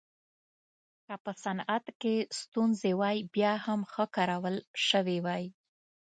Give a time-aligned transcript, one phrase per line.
[1.05, 5.43] که په صنعت کې ستونزې وای بیا هم ښه کارول شوې وای